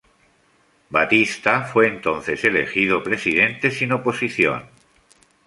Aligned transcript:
Batista 0.89 1.61
fue 1.61 1.87
entonces 1.87 2.43
elegido 2.43 3.03
presidente 3.03 3.69
sin 3.69 3.91
oposición. 3.91 4.63